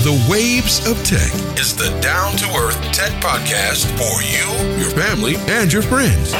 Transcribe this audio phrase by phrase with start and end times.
[0.00, 1.28] The Waves of Tech
[1.60, 4.48] is the down to earth tech podcast for you,
[4.80, 6.32] your family, and your friends.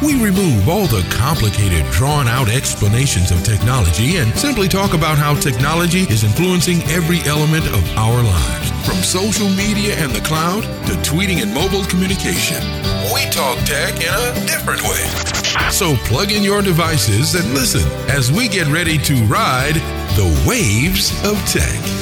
[0.00, 5.34] We remove all the complicated, drawn out explanations of technology and simply talk about how
[5.34, 10.94] technology is influencing every element of our lives, from social media and the cloud to
[11.02, 12.62] tweeting and mobile communication.
[13.12, 15.02] We talk tech in a different way.
[15.74, 19.74] So plug in your devices and listen as we get ready to ride
[20.14, 22.01] the waves of tech.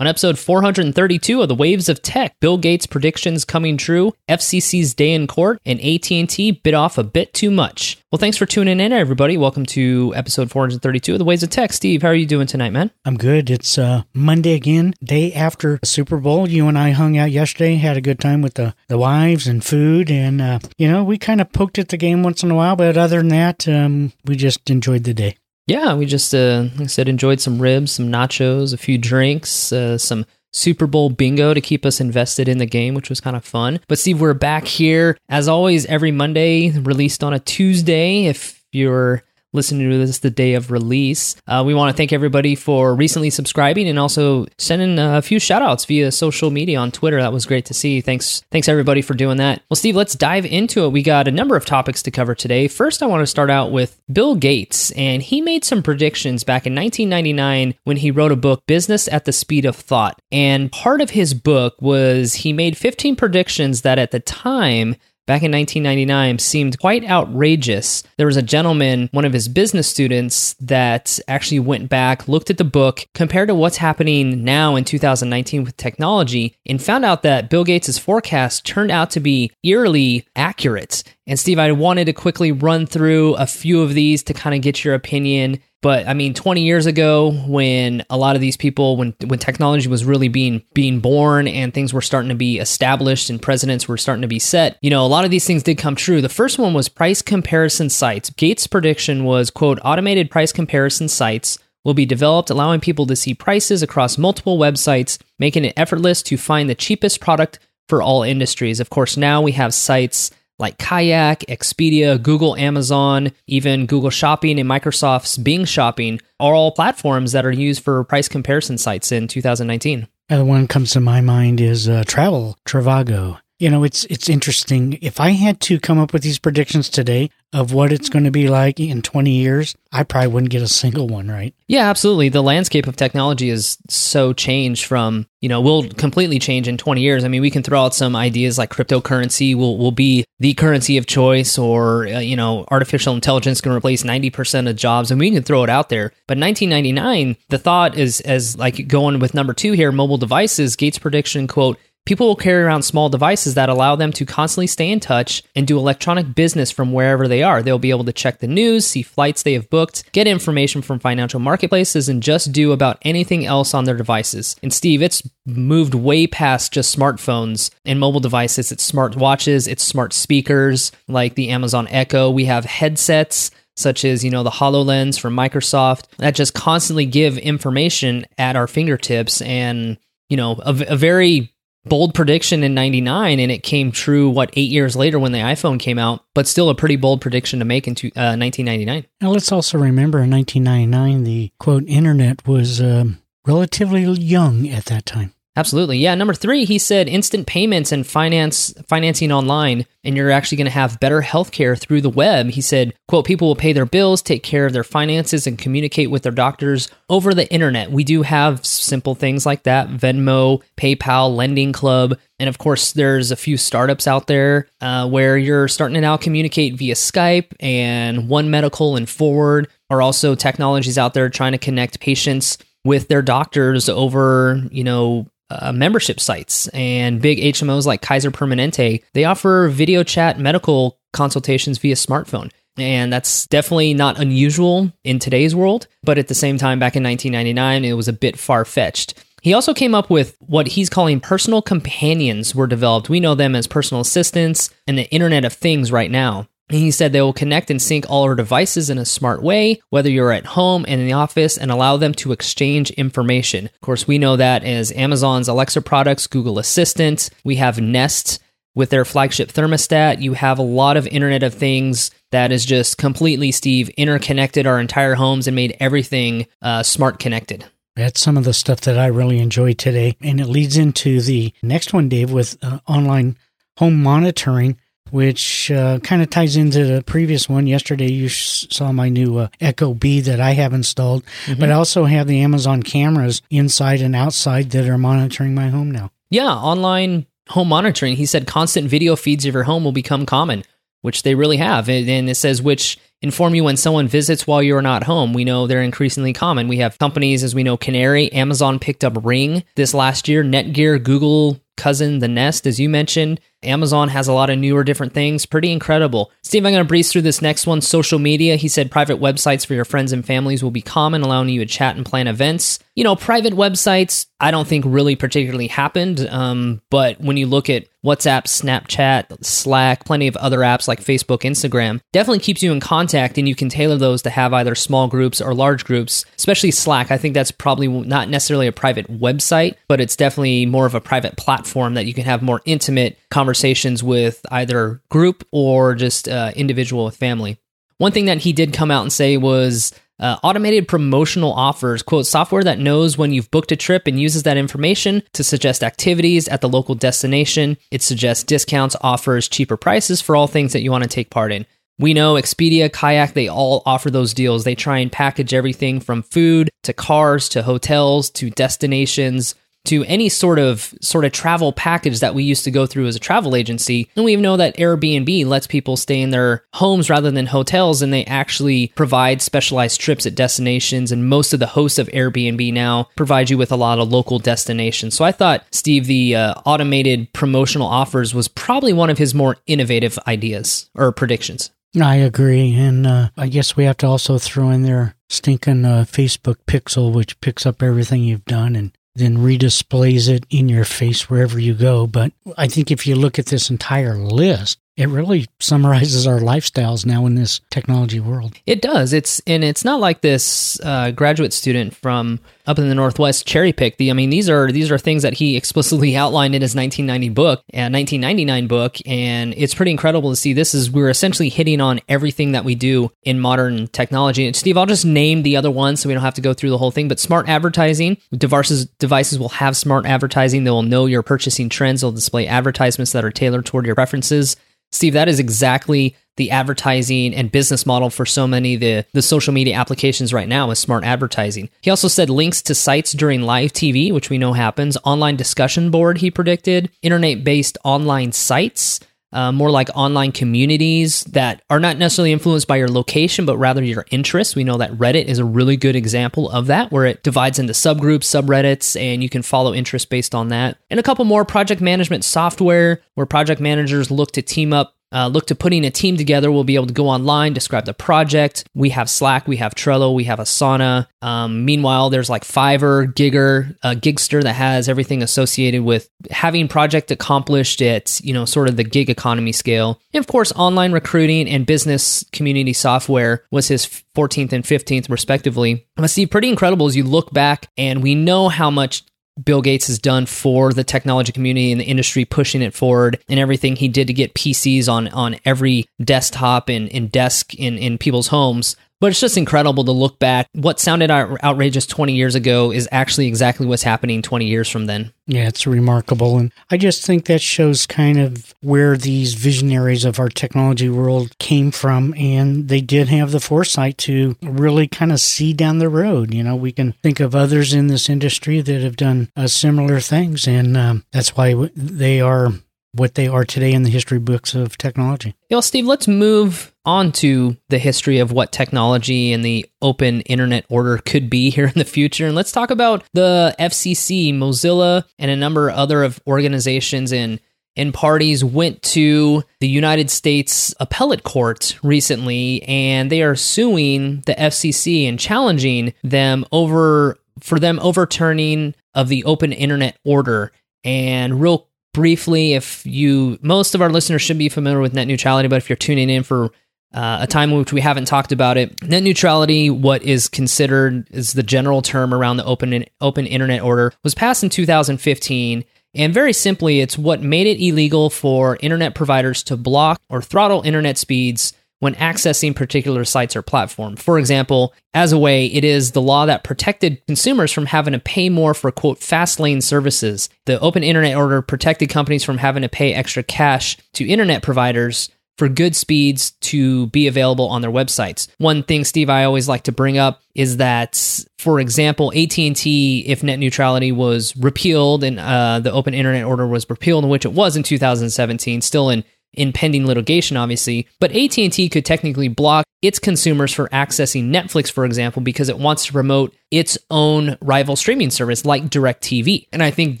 [0.00, 5.12] On episode 432 of the Waves of Tech, Bill Gates' predictions coming true, FCC's day
[5.12, 7.98] in court, and AT&T bit off a bit too much.
[8.12, 9.36] Well, thanks for tuning in, everybody.
[9.36, 11.72] Welcome to episode 432 of the Waves of Tech.
[11.72, 12.92] Steve, how are you doing tonight, man?
[13.04, 13.50] I'm good.
[13.50, 16.48] It's uh, Monday again, day after Super Bowl.
[16.48, 19.64] You and I hung out yesterday, had a good time with the, the wives and
[19.64, 22.54] food, and uh, you know we kind of poked at the game once in a
[22.54, 25.34] while, but other than that, um, we just enjoyed the day.
[25.68, 29.70] Yeah, we just, uh, like I said, enjoyed some ribs, some nachos, a few drinks,
[29.70, 33.36] uh, some Super Bowl bingo to keep us invested in the game, which was kind
[33.36, 33.78] of fun.
[33.86, 38.24] But Steve, we're back here as always every Monday, released on a Tuesday.
[38.24, 41.36] If you're listening to this the day of release.
[41.46, 45.62] Uh, we want to thank everybody for recently subscribing and also sending a few shout
[45.62, 47.20] outs via social media on Twitter.
[47.20, 48.00] That was great to see.
[48.00, 49.62] Thanks, thanks everybody for doing that.
[49.70, 50.92] Well, Steve, let's dive into it.
[50.92, 52.68] We got a number of topics to cover today.
[52.68, 56.66] First, I want to start out with Bill Gates, and he made some predictions back
[56.66, 60.20] in 1999 when he wrote a book, Business at the Speed of Thought.
[60.30, 64.96] And part of his book was he made 15 predictions that at the time
[65.28, 68.02] back in 1999 seemed quite outrageous.
[68.16, 72.56] There was a gentleman, one of his business students, that actually went back, looked at
[72.56, 77.50] the book, compared to what's happening now in 2019 with technology, and found out that
[77.50, 81.04] Bill Gates' forecast turned out to be eerily accurate.
[81.26, 84.62] And Steve, I wanted to quickly run through a few of these to kind of
[84.62, 85.60] get your opinion.
[85.80, 89.88] But I mean, 20 years ago, when a lot of these people, when when technology
[89.88, 93.96] was really being being born and things were starting to be established and presidents were
[93.96, 96.20] starting to be set, you know, a lot of these things did come true.
[96.20, 98.30] The first one was price comparison sites.
[98.30, 103.32] Gates' prediction was quote automated price comparison sites will be developed, allowing people to see
[103.32, 108.80] prices across multiple websites, making it effortless to find the cheapest product for all industries.
[108.80, 114.68] Of course, now we have sites like Kayak, Expedia, Google, Amazon, even Google Shopping and
[114.68, 120.08] Microsoft's Bing Shopping are all platforms that are used for price comparison sites in 2019.
[120.28, 123.40] And the one that comes to my mind is uh, Travel Trivago.
[123.58, 124.98] You know, it's it's interesting.
[125.02, 128.30] If I had to come up with these predictions today of what it's going to
[128.30, 131.54] be like in 20 years, I probably wouldn't get a single one right.
[131.66, 132.28] Yeah, absolutely.
[132.28, 137.00] The landscape of technology is so changed from, you know, will completely change in 20
[137.00, 137.24] years.
[137.24, 140.98] I mean, we can throw out some ideas like cryptocurrency will, will be the currency
[140.98, 145.30] of choice or, uh, you know, artificial intelligence can replace 90% of jobs and we
[145.30, 146.12] can throw it out there.
[146.26, 150.98] But 1999, the thought is as like going with number two here, mobile devices, Gates
[150.98, 154.98] prediction, quote, People will carry around small devices that allow them to constantly stay in
[154.98, 157.62] touch and do electronic business from wherever they are.
[157.62, 161.00] They'll be able to check the news, see flights they have booked, get information from
[161.00, 164.56] financial marketplaces, and just do about anything else on their devices.
[164.62, 168.72] And Steve, it's moved way past just smartphones and mobile devices.
[168.72, 172.30] It's smart watches, it's smart speakers like the Amazon Echo.
[172.30, 177.36] We have headsets such as you know the HoloLens from Microsoft that just constantly give
[177.36, 179.98] information at our fingertips and
[180.30, 181.52] you know a, a very
[181.88, 185.78] bold prediction in 99 and it came true what 8 years later when the iPhone
[185.78, 189.52] came out but still a pretty bold prediction to make in uh, 1999 Now, let's
[189.52, 195.34] also remember in 1999, the quote, internet was um, relatively young at that time.
[195.58, 195.98] Absolutely.
[195.98, 200.66] Yeah, number 3 he said instant payments and finance financing online and you're actually going
[200.66, 202.46] to have better healthcare through the web.
[202.50, 206.12] He said, quote, people will pay their bills, take care of their finances and communicate
[206.12, 207.90] with their doctors over the internet.
[207.90, 213.32] We do have simple things like that, Venmo, PayPal, Lending Club, and of course, there's
[213.32, 218.28] a few startups out there uh, where you're starting to now communicate via Skype and
[218.28, 223.22] One Medical and Forward are also technologies out there trying to connect patients with their
[223.22, 229.02] doctors over, you know, uh, membership sites and big HMOs like Kaiser Permanente.
[229.14, 232.50] They offer video chat medical consultations via smartphone.
[232.76, 235.88] And that's definitely not unusual in today's world.
[236.04, 239.14] But at the same time, back in 1999, it was a bit far fetched.
[239.42, 243.08] He also came up with what he's calling personal companions were developed.
[243.08, 246.48] We know them as personal assistants and the Internet of Things right now.
[246.68, 250.10] He said they will connect and sync all our devices in a smart way, whether
[250.10, 253.66] you're at home and in the office, and allow them to exchange information.
[253.66, 258.40] Of course, we know that as Amazon's Alexa products, Google Assistant, we have Nest
[258.74, 260.20] with their flagship thermostat.
[260.20, 264.78] You have a lot of Internet of Things that is just completely, Steve, interconnected our
[264.78, 267.64] entire homes and made everything uh, smart connected.
[267.96, 270.16] That's some of the stuff that I really enjoy today.
[270.22, 273.36] And it leads into the next one, Dave, with uh, online
[273.78, 274.78] home monitoring,
[275.12, 277.66] which uh, kind of ties into the previous one.
[277.66, 281.60] Yesterday, you saw my new uh, ecobee that I have installed, mm-hmm.
[281.60, 285.90] but I also have the Amazon cameras inside and outside that are monitoring my home
[285.90, 286.10] now.
[286.30, 288.16] Yeah, online home monitoring.
[288.16, 290.64] He said constant video feeds of your home will become common,
[291.02, 291.88] which they really have.
[291.88, 295.32] And it says which inform you when someone visits while you're not home.
[295.32, 296.68] We know they're increasingly common.
[296.68, 301.02] We have companies, as we know, Canary, Amazon picked up Ring this last year, Netgear,
[301.02, 303.40] Google cousin, the Nest, as you mentioned.
[303.62, 305.46] Amazon has a lot of newer different things.
[305.46, 306.30] Pretty incredible.
[306.42, 307.80] Steve, I'm going to breeze through this next one.
[307.80, 308.56] Social media.
[308.56, 311.66] He said private websites for your friends and families will be common, allowing you to
[311.66, 312.78] chat and plan events.
[312.94, 316.26] You know, private websites, I don't think really particularly happened.
[316.28, 321.40] Um, but when you look at WhatsApp, Snapchat, Slack, plenty of other apps like Facebook,
[321.40, 325.08] Instagram, definitely keeps you in contact and you can tailor those to have either small
[325.08, 327.10] groups or large groups, especially Slack.
[327.10, 331.00] I think that's probably not necessarily a private website, but it's definitely more of a
[331.00, 336.52] private platform that you can have more intimate conversations with either group or just uh,
[336.56, 337.58] individual with family.
[337.98, 342.26] One thing that he did come out and say was uh, automated promotional offers, quote,
[342.26, 346.48] software that knows when you've booked a trip and uses that information to suggest activities
[346.48, 347.76] at the local destination.
[347.90, 351.52] It suggests discounts, offers, cheaper prices for all things that you want to take part
[351.52, 351.66] in.
[352.00, 354.62] We know Expedia, Kayak, they all offer those deals.
[354.62, 360.28] They try and package everything from food to cars to hotels to destinations to any
[360.28, 363.56] sort of sort of travel package that we used to go through as a travel
[363.56, 364.10] agency.
[364.16, 368.12] And we know that Airbnb lets people stay in their homes rather than hotels and
[368.12, 373.08] they actually provide specialized trips at destinations and most of the hosts of Airbnb now
[373.16, 375.14] provide you with a lot of local destinations.
[375.14, 379.56] So I thought Steve the uh, automated promotional offers was probably one of his more
[379.66, 381.70] innovative ideas or predictions.
[382.00, 382.74] I agree.
[382.74, 387.12] And uh, I guess we have to also throw in there stinking uh, Facebook Pixel,
[387.12, 391.74] which picks up everything you've done and then redisplays it in your face wherever you
[391.74, 392.06] go.
[392.06, 397.06] But I think if you look at this entire list, it really summarizes our lifestyles
[397.06, 398.56] now in this technology world.
[398.66, 399.12] It does.
[399.12, 403.72] It's and it's not like this uh, graduate student from up in the Northwest cherry
[403.72, 403.98] picked.
[403.98, 407.28] The I mean these are these are things that he explicitly outlined in his 1990
[407.28, 410.52] book, and 1999 book, and it's pretty incredible to see.
[410.52, 414.48] This is we're essentially hitting on everything that we do in modern technology.
[414.48, 416.70] And Steve, I'll just name the other ones so we don't have to go through
[416.70, 417.06] the whole thing.
[417.06, 420.64] But smart advertising devices devices will have smart advertising.
[420.64, 422.00] They will know your purchasing trends.
[422.00, 424.56] They'll display advertisements that are tailored toward your preferences.
[424.90, 429.52] Steve, that is exactly the advertising and business model for so many the the social
[429.52, 431.68] media applications right now is smart advertising.
[431.82, 435.90] He also said links to sites during live TV, which we know happens, online discussion
[435.90, 439.00] board he predicted, internet-based online sites,
[439.32, 443.82] uh, more like online communities that are not necessarily influenced by your location, but rather
[443.82, 444.56] your interests.
[444.56, 447.72] We know that Reddit is a really good example of that, where it divides into
[447.72, 450.78] subgroups, subreddits, and you can follow interests based on that.
[450.90, 455.28] And a couple more project management software where project managers look to team up uh,
[455.28, 456.50] look to putting a team together.
[456.50, 458.64] We'll be able to go online, describe the project.
[458.74, 461.06] We have Slack, we have Trello, we have Asana.
[461.22, 467.10] Um, meanwhile, there's like Fiverr, Gigger, uh, Gigster that has everything associated with having project
[467.10, 470.00] accomplished at you know sort of the gig economy scale.
[470.12, 475.86] And of course, online recruiting and business community software was his 14th and 15th respectively.
[475.96, 479.04] Must see pretty incredible as you look back, and we know how much
[479.42, 483.38] Bill Gates has done for the technology community and the industry, pushing it forward, and
[483.38, 487.98] everything he did to get PCs on on every desktop and, and desk in in
[487.98, 488.76] people's homes.
[489.00, 490.48] But it's just incredible to look back.
[490.54, 495.12] What sounded outrageous 20 years ago is actually exactly what's happening 20 years from then.
[495.26, 496.38] Yeah, it's remarkable.
[496.38, 501.38] And I just think that shows kind of where these visionaries of our technology world
[501.38, 502.12] came from.
[502.14, 506.34] And they did have the foresight to really kind of see down the road.
[506.34, 510.00] You know, we can think of others in this industry that have done uh, similar
[510.00, 510.48] things.
[510.48, 512.52] And um, that's why they are
[512.92, 515.34] what they are today in the history books of technology.
[515.50, 520.64] Yo, Steve, let's move on to the history of what technology and the open internet
[520.70, 522.26] order could be here in the future.
[522.26, 527.38] And let's talk about the FCC, Mozilla, and a number of other of organizations and
[527.76, 534.34] and parties went to the United States appellate court recently and they are suing the
[534.34, 540.50] FCC and challenging them over for them overturning of the open internet order.
[540.82, 545.46] And real briefly, if you, most of our listeners should be familiar with net neutrality,
[545.46, 546.50] but if you're tuning in for
[546.94, 551.06] uh, a time in which we haven't talked about it, net neutrality, what is considered
[551.10, 555.64] is the general term around the open open internet order, was passed in 2015.
[555.94, 560.62] And very simply, it's what made it illegal for internet providers to block or throttle
[560.62, 563.96] internet speeds when accessing particular sites or platform.
[563.96, 568.00] For example, as a way, it is the law that protected consumers from having to
[568.00, 570.28] pay more for quote fast lane services.
[570.46, 575.10] The open internet order protected companies from having to pay extra cash to internet providers
[575.38, 578.28] for good speeds to be available on their websites.
[578.38, 583.22] One thing Steve I always like to bring up is that for example, AT&T if
[583.22, 587.32] net neutrality was repealed and uh, the open internet order was repealed in which it
[587.32, 589.04] was in 2017 still in
[589.38, 594.84] in pending litigation obviously but AT&T could technically block its consumers for accessing Netflix for
[594.84, 599.48] example because it wants to promote its own rival streaming service like DirecTV.
[599.52, 600.00] And I think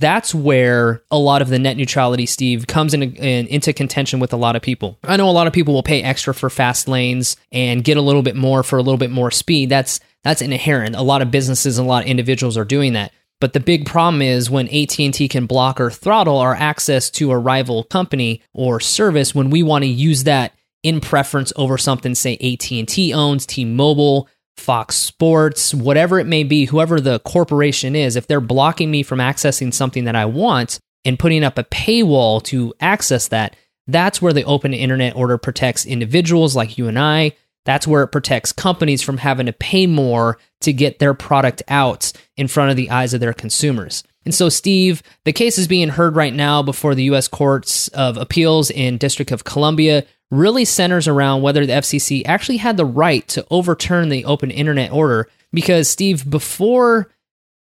[0.00, 4.32] that's where a lot of the net neutrality Steve comes in, in, into contention with
[4.32, 4.98] a lot of people.
[5.04, 8.02] I know a lot of people will pay extra for fast lanes and get a
[8.02, 9.68] little bit more for a little bit more speed.
[9.68, 10.96] That's that's inherent.
[10.96, 13.86] A lot of businesses and a lot of individuals are doing that but the big
[13.86, 18.80] problem is when AT&T can block or throttle our access to a rival company or
[18.80, 20.52] service when we want to use that
[20.82, 27.00] in preference over something say AT&T owns, T-Mobile, Fox Sports, whatever it may be, whoever
[27.00, 31.44] the corporation is, if they're blocking me from accessing something that I want and putting
[31.44, 36.76] up a paywall to access that, that's where the open internet order protects individuals like
[36.76, 37.32] you and I
[37.68, 42.12] that's where it protects companies from having to pay more to get their product out
[42.34, 44.02] in front of the eyes of their consumers.
[44.24, 47.28] And so, Steve, the case is being heard right now before the U.S.
[47.28, 50.06] Courts of Appeals in District of Columbia.
[50.30, 54.90] Really centers around whether the FCC actually had the right to overturn the open internet
[54.90, 55.28] order.
[55.52, 57.10] Because, Steve, before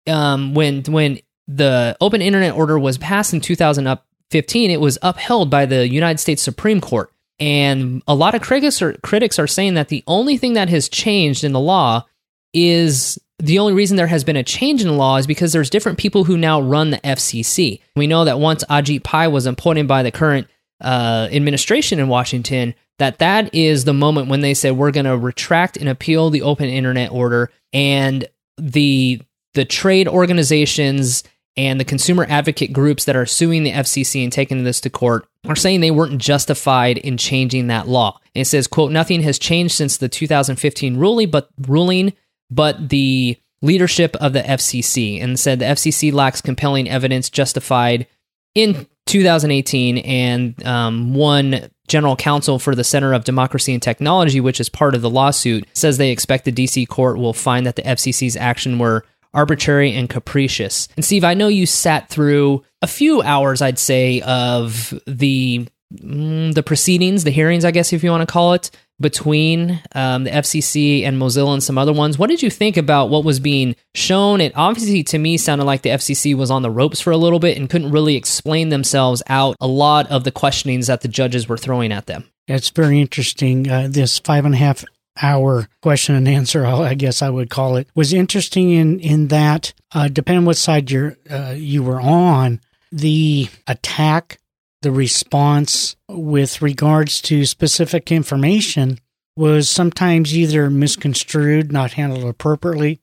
[0.06, 5.66] um, when when the open internet order was passed in 2015, it was upheld by
[5.66, 7.12] the United States Supreme Court.
[7.40, 10.90] And a lot of critics are, critics are saying that the only thing that has
[10.90, 12.06] changed in the law
[12.54, 15.70] is the only reason there has been a change in the law is because there's
[15.70, 17.82] different people who now run the FCC.
[17.96, 20.48] We know that once Ajit Pai was appointed by the current
[20.82, 25.18] uh, administration in Washington, that that is the moment when they said we're going to
[25.18, 28.28] retract and appeal the open internet order, and
[28.58, 29.22] the
[29.54, 31.24] the trade organizations
[31.58, 35.28] and the consumer advocate groups that are suing the FCC and taking this to court
[35.48, 38.20] are saying they weren't justified in changing that law.
[38.36, 42.14] And it says, quote, nothing has changed since the 2015 ruling, but ruling,
[42.52, 48.06] but the leadership of the FCC and said the FCC lacks compelling evidence justified
[48.54, 54.60] in 2018 and um, one general counsel for the Center of Democracy and Technology, which
[54.60, 57.82] is part of the lawsuit, says they expect the DC court will find that the
[57.84, 59.06] FCC's action were
[59.38, 60.88] arbitrary and capricious.
[60.96, 66.54] And Steve, I know you sat through a few hours, I'd say, of the mm,
[66.54, 70.32] the proceedings, the hearings, I guess if you want to call it, between um, the
[70.32, 72.18] FCC and Mozilla and some other ones.
[72.18, 74.42] What did you think about what was being shown?
[74.42, 77.40] It obviously, to me, sounded like the FCC was on the ropes for a little
[77.40, 81.48] bit and couldn't really explain themselves out a lot of the questionings that the judges
[81.48, 82.30] were throwing at them.
[82.48, 83.70] It's very interesting.
[83.70, 84.84] Uh, this five and a half
[85.22, 89.74] hour question and answer, I guess I would call it, was interesting in in that
[89.94, 94.40] uh, depending on what side you're uh, you were on, the attack,
[94.82, 99.00] the response with regards to specific information
[99.36, 103.00] was sometimes either misconstrued, not handled appropriately,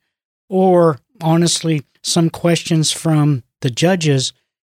[0.48, 4.32] or honestly, some questions from the judges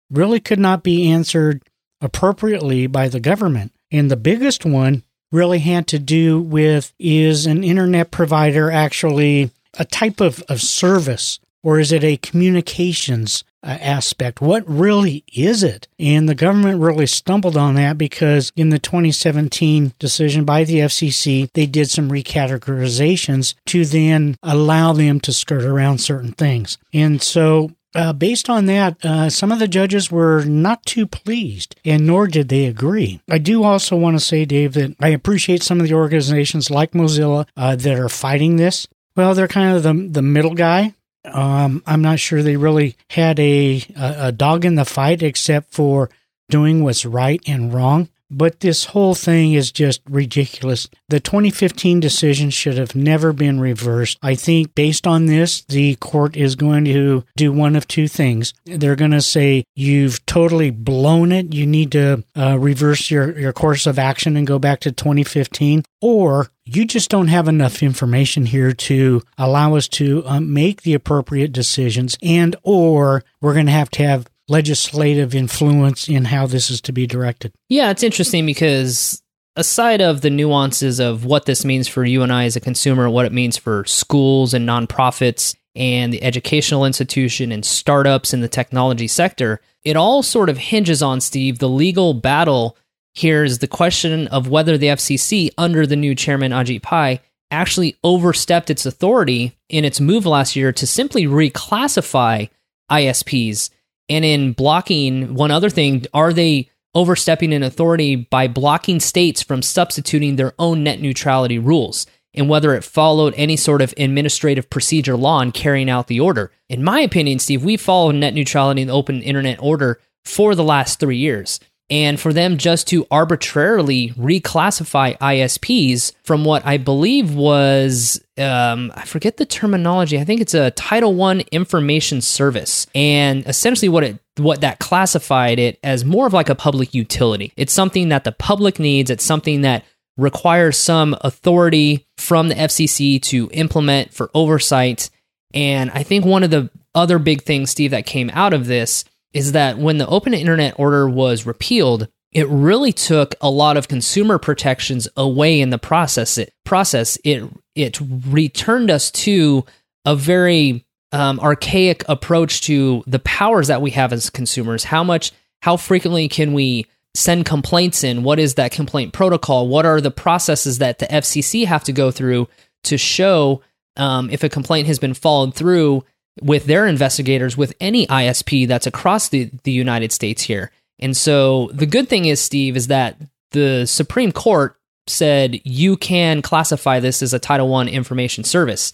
[0.09, 1.63] really could not be answered
[2.01, 3.73] appropriately by the government.
[3.91, 9.85] And the biggest one really had to do with is an internet provider actually a
[9.85, 14.41] type of, of service or is it a communications uh, aspect?
[14.41, 15.87] What really is it?
[15.99, 21.51] And the government really stumbled on that because in the 2017 decision by the FCC,
[21.53, 26.77] they did some recategorizations to then allow them to skirt around certain things.
[26.93, 31.75] And so uh, based on that, uh, some of the judges were not too pleased,
[31.83, 33.21] and nor did they agree.
[33.29, 36.91] I do also want to say, Dave, that I appreciate some of the organizations like
[36.91, 38.87] Mozilla uh, that are fighting this.
[39.15, 40.95] Well, they're kind of the the middle guy.
[41.25, 45.73] Um, I'm not sure they really had a, a a dog in the fight, except
[45.73, 46.09] for
[46.49, 48.09] doing what's right and wrong.
[48.31, 50.87] But this whole thing is just ridiculous.
[51.09, 54.17] The 2015 decision should have never been reversed.
[54.21, 58.53] I think based on this, the court is going to do one of two things.
[58.65, 61.53] They're going to say, you've totally blown it.
[61.53, 65.83] You need to uh, reverse your, your course of action and go back to 2015.
[65.99, 70.93] Or you just don't have enough information here to allow us to um, make the
[70.93, 76.69] appropriate decisions and or we're going to have to have legislative influence in how this
[76.69, 77.53] is to be directed.
[77.69, 79.21] Yeah, it's interesting because
[79.55, 83.09] aside of the nuances of what this means for you and I as a consumer,
[83.09, 88.49] what it means for schools and nonprofits and the educational institution and startups in the
[88.49, 92.77] technology sector, it all sort of hinges on, Steve, the legal battle
[93.13, 98.69] Here's the question of whether the FCC, under the new chairman Ajit Pai, actually overstepped
[98.69, 102.49] its authority in its move last year to simply reclassify
[102.89, 103.69] ISPs.
[104.11, 109.61] And in blocking one other thing, are they overstepping in authority by blocking states from
[109.61, 112.05] substituting their own net neutrality rules?
[112.33, 116.51] And whether it followed any sort of administrative procedure law in carrying out the order.
[116.67, 120.99] In my opinion, Steve, we followed net neutrality and open internet order for the last
[120.99, 128.23] three years and for them just to arbitrarily reclassify ISPs from what I believe was
[128.37, 130.17] um, I forget the terminology.
[130.17, 135.59] I think it's a Title One information service, and essentially what it what that classified
[135.59, 137.51] it as more of like a public utility.
[137.57, 139.11] It's something that the public needs.
[139.11, 139.83] It's something that
[140.17, 145.09] requires some authority from the FCC to implement for oversight.
[145.53, 149.03] And I think one of the other big things, Steve, that came out of this
[149.33, 153.87] is that when the open internet order was repealed, it really took a lot of
[153.87, 156.37] consumer protections away in the process.
[156.37, 157.43] It process it
[157.75, 159.65] it returned us to
[160.05, 164.83] a very um, archaic approach to the powers that we have as consumers.
[164.83, 168.23] How much, how frequently can we send complaints in?
[168.23, 169.67] What is that complaint protocol?
[169.67, 172.47] What are the processes that the FCC have to go through
[172.85, 173.61] to show
[173.97, 176.05] um, if a complaint has been followed through
[176.41, 180.71] with their investigators with any ISP that's across the, the United States here.
[180.99, 183.17] And so the good thing is, Steve, is that
[183.51, 188.93] the Supreme Court said you can classify this as a Title I information service.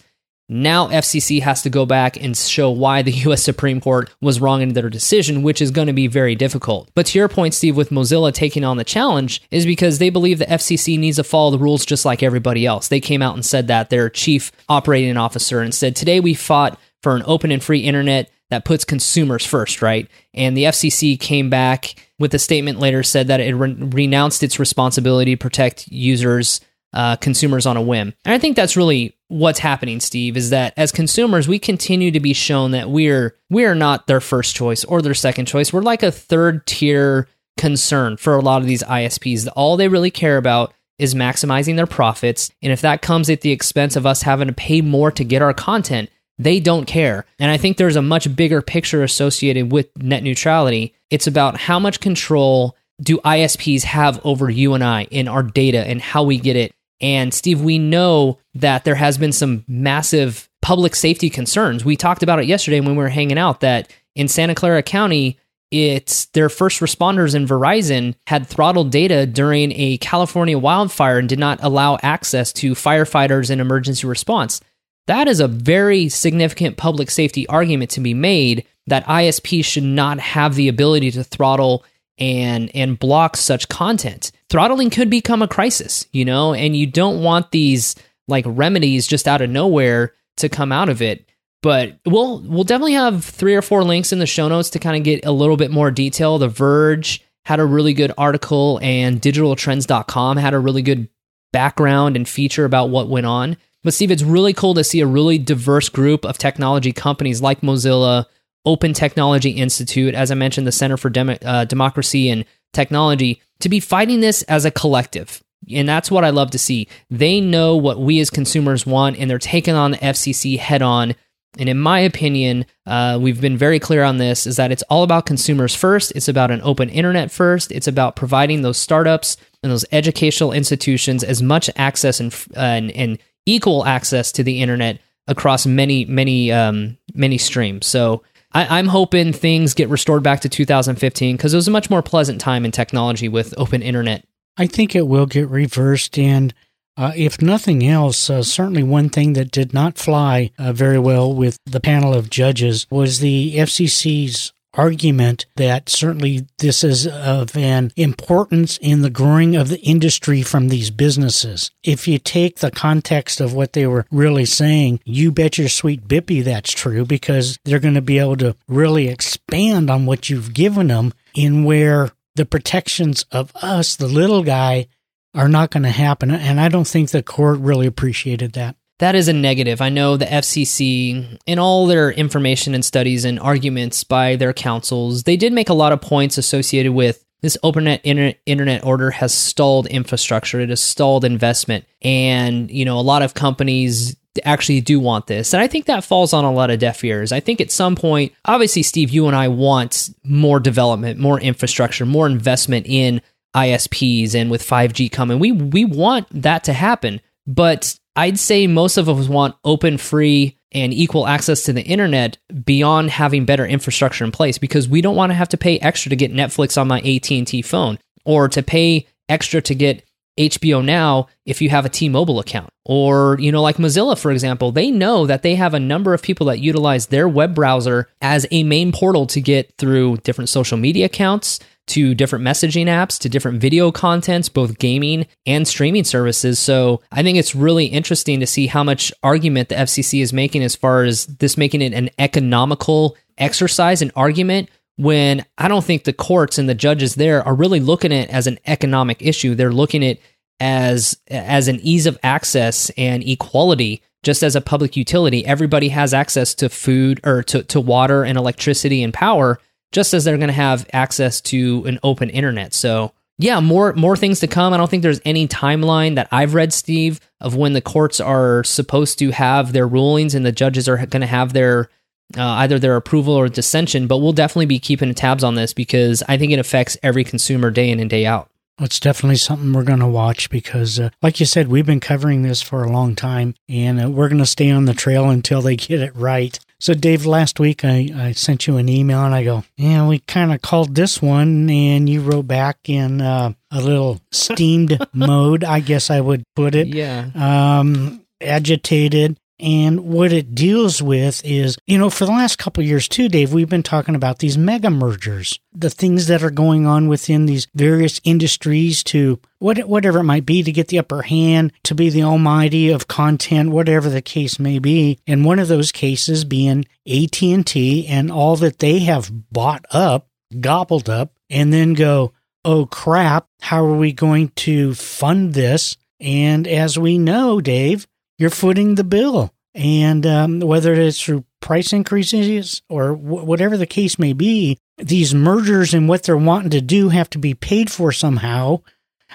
[0.50, 4.62] Now FCC has to go back and show why the US Supreme Court was wrong
[4.62, 6.90] in their decision, which is going to be very difficult.
[6.94, 10.38] But to your point, Steve, with Mozilla taking on the challenge, is because they believe
[10.38, 12.88] the FCC needs to follow the rules just like everybody else.
[12.88, 16.80] They came out and said that, their chief operating officer, and said, Today we fought
[17.02, 20.08] for an open and free internet that puts consumers first, right?
[20.34, 24.58] And the FCC came back with a statement later said that it re- renounced its
[24.58, 26.60] responsibility to protect users,
[26.92, 28.14] uh, consumers on a whim.
[28.24, 32.20] And I think that's really what's happening, Steve, is that as consumers, we continue to
[32.20, 35.72] be shown that we're we are not their first choice or their second choice.
[35.72, 37.28] We're like a third tier
[37.58, 39.46] concern for a lot of these ISPs.
[39.54, 42.50] All they really care about is maximizing their profits.
[42.62, 45.42] And if that comes at the expense of us having to pay more to get
[45.42, 47.24] our content, they don't care.
[47.38, 50.94] And I think there's a much bigger picture associated with net neutrality.
[51.10, 55.86] It's about how much control do ISPs have over you and I in our data
[55.86, 56.72] and how we get it.
[57.00, 61.84] And Steve, we know that there has been some massive public safety concerns.
[61.84, 65.38] We talked about it yesterday when we were hanging out that in Santa Clara County,
[65.70, 71.38] it's their first responders in Verizon had throttled data during a California wildfire and did
[71.38, 74.60] not allow access to firefighters and emergency response.
[75.08, 80.20] That is a very significant public safety argument to be made that ISPs should not
[80.20, 81.84] have the ability to throttle
[82.18, 84.32] and and block such content.
[84.50, 87.94] Throttling could become a crisis, you know, and you don't want these
[88.26, 91.26] like remedies just out of nowhere to come out of it.
[91.62, 94.96] But we'll we'll definitely have three or four links in the show notes to kind
[94.96, 96.38] of get a little bit more detail.
[96.38, 101.08] The Verge had a really good article and digitaltrends.com had a really good
[101.50, 103.56] background and feature about what went on.
[103.84, 107.60] But Steve, it's really cool to see a really diverse group of technology companies like
[107.60, 108.26] Mozilla,
[108.66, 113.68] Open Technology Institute, as I mentioned, the Center for Demo- uh, Democracy and Technology, to
[113.68, 115.42] be fighting this as a collective.
[115.72, 116.88] And that's what I love to see.
[117.10, 121.14] They know what we as consumers want, and they're taking on the FCC head on.
[121.58, 125.02] And in my opinion, uh, we've been very clear on this: is that it's all
[125.02, 126.12] about consumers first.
[126.14, 127.72] It's about an open internet first.
[127.72, 132.90] It's about providing those startups and those educational institutions as much access and uh, and,
[132.92, 137.86] and equal access to the internet across many, many, um, many streams.
[137.86, 141.90] So I, am hoping things get restored back to 2015 because it was a much
[141.90, 144.24] more pleasant time in technology with open internet.
[144.56, 146.18] I think it will get reversed.
[146.18, 146.54] And
[146.96, 151.32] uh, if nothing else, uh, certainly one thing that did not fly uh, very well
[151.32, 157.92] with the panel of judges was the FCC's argument that certainly this is of an
[157.96, 161.72] importance in the growing of the industry from these businesses.
[161.82, 166.06] If you take the context of what they were really saying, you bet your sweet
[166.06, 170.54] bippy that's true because they're going to be able to really expand on what you've
[170.54, 174.86] given them in where the protections of us, the little guy,
[175.34, 176.30] are not going to happen.
[176.30, 179.80] And I don't think the court really appreciated that that is a negative.
[179.80, 185.22] I know the FCC, in all their information and studies and arguments by their counsels,
[185.22, 189.86] they did make a lot of points associated with this open internet order has stalled
[189.86, 190.60] infrastructure.
[190.60, 191.84] It has stalled investment.
[192.02, 195.52] And, you know, a lot of companies actually do want this.
[195.52, 197.30] And I think that falls on a lot of deaf ears.
[197.30, 202.04] I think at some point, obviously, Steve, you and I want more development, more infrastructure,
[202.04, 203.22] more investment in
[203.54, 205.38] ISPs and with 5G coming.
[205.38, 210.58] We we want that to happen, but I'd say most of us want open, free,
[210.72, 215.14] and equal access to the internet beyond having better infrastructure in place because we don't
[215.14, 218.60] want to have to pay extra to get Netflix on my AT&T phone or to
[218.60, 220.02] pay extra to get
[220.36, 222.70] HBO Now if you have a T-Mobile account.
[222.84, 226.20] Or, you know, like Mozilla for example, they know that they have a number of
[226.20, 230.76] people that utilize their web browser as a main portal to get through different social
[230.76, 236.58] media accounts, to different messaging apps, to different video contents, both gaming and streaming services.
[236.58, 240.62] So I think it's really interesting to see how much argument the FCC is making
[240.62, 246.04] as far as this making it an economical exercise, and argument when I don't think
[246.04, 249.54] the courts and the judges there are really looking at it as an economic issue.
[249.54, 250.22] They're looking at it
[250.60, 256.12] as as an ease of access and equality just as a public utility everybody has
[256.12, 259.60] access to food or to, to water and electricity and power
[259.92, 262.74] just as they're going to have access to an open internet.
[262.74, 264.72] So, yeah, more more things to come.
[264.72, 268.64] I don't think there's any timeline that I've read, Steve, of when the courts are
[268.64, 271.88] supposed to have their rulings and the judges are going to have their
[272.36, 274.06] uh, either their approval or dissension.
[274.06, 277.70] But we'll definitely be keeping tabs on this because I think it affects every consumer
[277.70, 278.50] day in and day out.
[278.80, 282.42] It's definitely something we're going to watch because, uh, like you said, we've been covering
[282.42, 285.62] this for a long time and uh, we're going to stay on the trail until
[285.62, 286.58] they get it right.
[286.80, 290.20] So, Dave, last week I, I sent you an email and I go, Yeah, we
[290.20, 291.68] kind of called this one.
[291.68, 296.74] And you wrote back in uh, a little steamed mode, I guess I would put
[296.74, 296.88] it.
[296.88, 297.30] Yeah.
[297.34, 303.08] Um, agitated and what it deals with is, you know, for the last couple years
[303.08, 307.08] too, Dave, we've been talking about these mega mergers, the things that are going on
[307.08, 311.72] within these various industries to what, whatever it might be to get the upper hand,
[311.82, 315.18] to be the almighty of content, whatever the case may be.
[315.26, 320.28] And one of those cases being AT&T and all that they have bought up,
[320.60, 322.32] gobbled up, and then go,
[322.64, 325.96] oh crap, how are we going to fund this?
[326.20, 328.06] And as we know, Dave,
[328.38, 329.52] you're footing the bill.
[329.74, 335.34] And um, whether it's through price increases or w- whatever the case may be, these
[335.34, 338.80] mergers and what they're wanting to do have to be paid for somehow.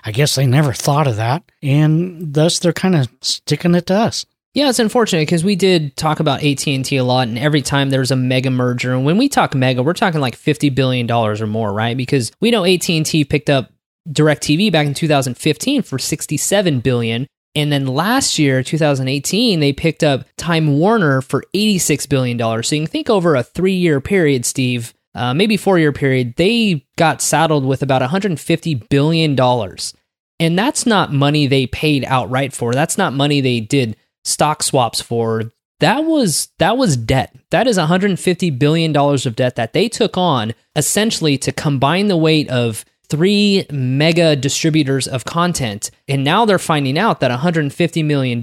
[0.03, 1.43] I guess they never thought of that.
[1.61, 4.25] And thus they're kind of sticking it to us.
[4.53, 8.11] Yeah, it's unfortunate because we did talk about AT&T a lot and every time there's
[8.11, 11.47] a mega merger and when we talk mega, we're talking like 50 billion dollars or
[11.47, 11.97] more, right?
[11.97, 13.71] Because we know AT&T picked up
[14.09, 20.25] DirecTV back in 2015 for 67 billion and then last year, 2018, they picked up
[20.37, 22.39] Time Warner for $86 billion.
[22.63, 26.35] So you can think over a three year period, Steve, uh, maybe four year period,
[26.37, 29.39] they got saddled with about $150 billion.
[30.39, 32.73] And that's not money they paid outright for.
[32.73, 35.51] That's not money they did stock swaps for.
[35.79, 37.35] That was that was debt.
[37.51, 42.17] That is 150 billion dollars of debt that they took on essentially to combine the
[42.17, 45.91] weight of three mega distributors of content.
[46.07, 48.41] And now they're finding out that $150 million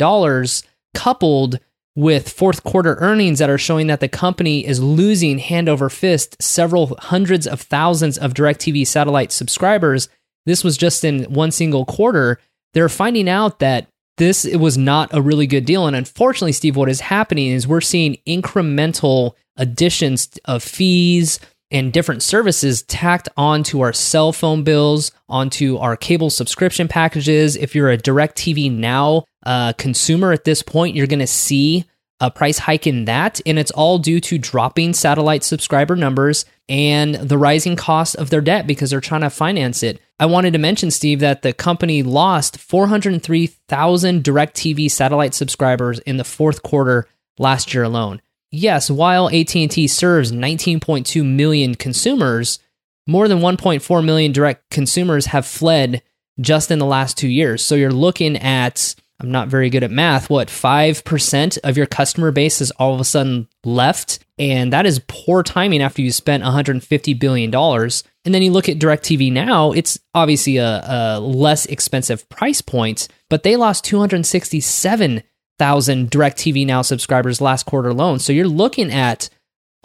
[0.94, 1.60] coupled
[1.96, 6.40] with fourth quarter earnings that are showing that the company is losing hand over fist
[6.40, 10.08] several hundreds of thousands of DirecTV satellite subscribers.
[10.46, 12.38] This was just in one single quarter.
[12.74, 15.86] They're finding out that this was not a really good deal.
[15.86, 22.22] And unfortunately, Steve, what is happening is we're seeing incremental additions of fees, and different
[22.22, 27.56] services tacked onto our cell phone bills, onto our cable subscription packages.
[27.56, 31.86] If you're a DirecTV Now uh, consumer at this point, you're going to see
[32.20, 33.40] a price hike in that.
[33.46, 38.42] And it's all due to dropping satellite subscriber numbers and the rising cost of their
[38.42, 40.00] debt because they're trying to finance it.
[40.18, 46.24] I wanted to mention, Steve, that the company lost 403,000 DirecTV satellite subscribers in the
[46.24, 52.58] fourth quarter last year alone yes, while AT&T serves 19.2 million consumers,
[53.06, 56.02] more than 1.4 million direct consumers have fled
[56.40, 57.64] just in the last 2 years.
[57.64, 60.30] So you're looking at I'm not very good at math.
[60.30, 64.20] What, 5% of your customer base is all of a sudden left?
[64.38, 67.54] And that is poor timing after you spent $150 billion.
[67.54, 73.08] And then you look at DirecTV Now, it's obviously a, a less expensive price point,
[73.28, 75.22] but they lost 267
[75.60, 78.18] thousand DirecTV Now subscribers last quarter alone.
[78.18, 79.28] So you're looking at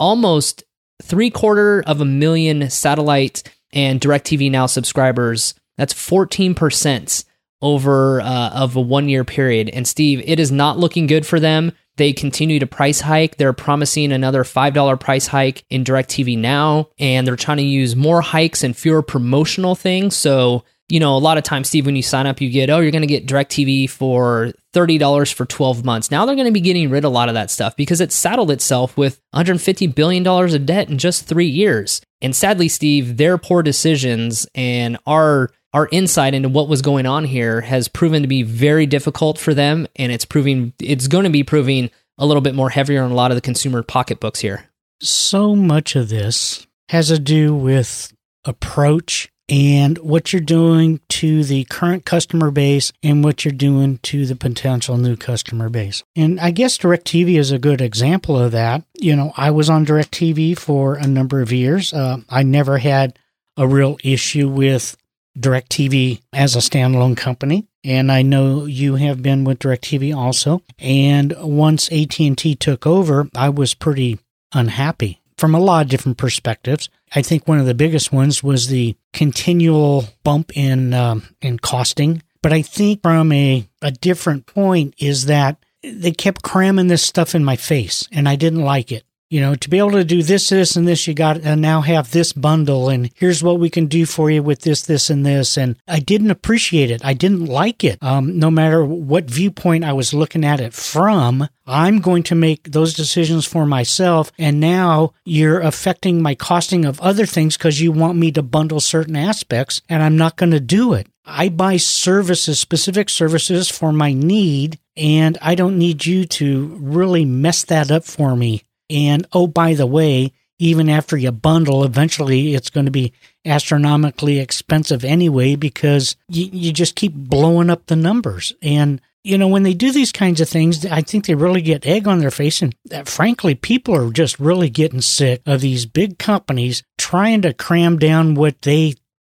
[0.00, 0.64] almost
[1.02, 3.42] three quarter of a million satellite
[3.74, 5.52] and DirecTV Now subscribers.
[5.76, 7.26] That's 14%
[7.60, 9.68] over uh, of a one year period.
[9.68, 11.72] And Steve, it is not looking good for them.
[11.98, 13.36] They continue to price hike.
[13.36, 18.22] They're promising another $5 price hike in DirecTV Now, and they're trying to use more
[18.22, 20.16] hikes and fewer promotional things.
[20.16, 22.78] So you know, a lot of times, Steve, when you sign up, you get, oh,
[22.78, 26.10] you're going to get DirecTV for $30 for 12 months.
[26.10, 28.12] Now they're going to be getting rid of a lot of that stuff because it
[28.12, 32.00] saddled itself with $150 billion of debt in just three years.
[32.20, 37.24] And sadly, Steve, their poor decisions and our our insight into what was going on
[37.24, 41.30] here has proven to be very difficult for them, and it's proving it's going to
[41.30, 44.70] be proving a little bit more heavier on a lot of the consumer pocketbooks here.
[45.02, 48.14] So much of this has to do with
[48.46, 54.26] approach and what you're doing to the current customer base and what you're doing to
[54.26, 56.02] the potential new customer base.
[56.16, 58.82] And I guess DirecTV is a good example of that.
[58.94, 61.92] You know, I was on DirecTV for a number of years.
[61.92, 63.18] Uh, I never had
[63.56, 64.96] a real issue with
[65.38, 67.66] DirecTV as a standalone company.
[67.84, 70.62] And I know you have been with DirecTV also.
[70.78, 74.18] And once AT&T took over, I was pretty
[74.52, 76.88] unhappy from a lot of different perspectives.
[77.14, 82.22] I think one of the biggest ones was the continual bump in um, in costing.
[82.42, 87.34] But I think from a, a different point is that they kept cramming this stuff
[87.34, 89.04] in my face, and I didn't like it.
[89.28, 91.80] You know, to be able to do this, this, and this, you got to now
[91.80, 95.26] have this bundle, and here's what we can do for you with this, this, and
[95.26, 95.58] this.
[95.58, 97.04] And I didn't appreciate it.
[97.04, 98.00] I didn't like it.
[98.00, 102.70] Um, no matter what viewpoint I was looking at it from, I'm going to make
[102.70, 104.30] those decisions for myself.
[104.38, 108.78] And now you're affecting my costing of other things because you want me to bundle
[108.78, 111.08] certain aspects, and I'm not going to do it.
[111.24, 117.24] I buy services, specific services for my need, and I don't need you to really
[117.24, 122.54] mess that up for me and oh, by the way, even after you bundle, eventually
[122.54, 123.12] it's going to be
[123.44, 128.54] astronomically expensive anyway because you, you just keep blowing up the numbers.
[128.62, 131.86] And, you know, when they do these kinds of things, I think they really get
[131.86, 132.62] egg on their face.
[132.62, 137.52] And uh, frankly, people are just really getting sick of these big companies trying to
[137.52, 138.94] cram down what they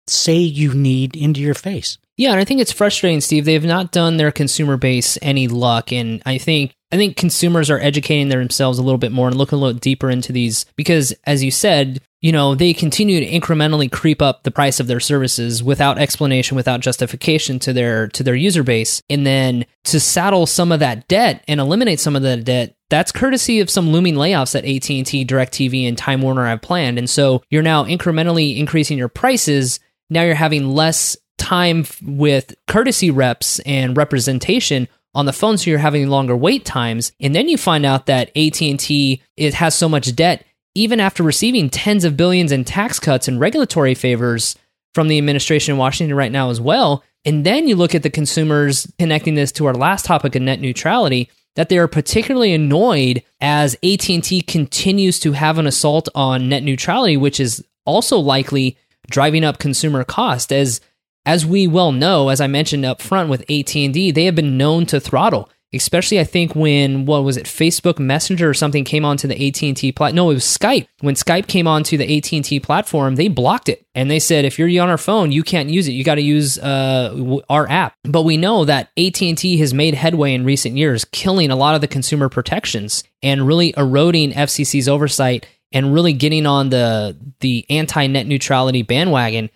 [0.08, 1.98] say you need into your face.
[2.16, 3.46] Yeah, and I think it's frustrating, Steve.
[3.46, 7.80] They've not done their consumer base any luck, and I think I think consumers are
[7.80, 11.44] educating themselves a little bit more and looking a little deeper into these because, as
[11.44, 15.62] you said, you know they continue to incrementally creep up the price of their services
[15.62, 20.72] without explanation, without justification to their to their user base, and then to saddle some
[20.72, 22.76] of that debt and eliminate some of that debt.
[22.90, 26.98] That's courtesy of some looming layoffs that AT&T, DirecTV, and Time Warner have planned.
[26.98, 29.82] And so you're now incrementally increasing your prices.
[30.10, 35.80] Now you're having less time with courtesy reps and representation on the phone so you're
[35.80, 37.12] having longer wait times.
[37.20, 41.72] And then you find out that AT&T it has so much debt even after receiving
[41.72, 44.56] tens of billions in tax cuts and regulatory favors
[44.94, 47.04] from the administration in Washington right now as well.
[47.26, 50.62] And then you look at the consumers connecting this to our last topic of net
[50.62, 56.62] neutrality that they are particularly annoyed as AT&T continues to have an assault on net
[56.62, 58.78] neutrality which is also likely
[59.10, 60.80] driving up consumer cost as
[61.28, 64.86] as we well know, as I mentioned up front with AT&T, they have been known
[64.88, 65.50] to throttle.
[65.74, 69.92] Especially, I think when what was it, Facebook Messenger or something came onto the AT&T
[69.92, 70.16] platform.
[70.16, 70.88] No, it was Skype.
[71.02, 74.82] When Skype came onto the AT&T platform, they blocked it and they said, if you're
[74.82, 75.92] on our phone, you can't use it.
[75.92, 77.98] You got to use uh, our app.
[78.06, 81.82] But we know that AT&T has made headway in recent years, killing a lot of
[81.82, 88.08] the consumer protections and really eroding FCC's oversight and really getting on the the anti
[88.08, 89.50] net neutrality bandwagon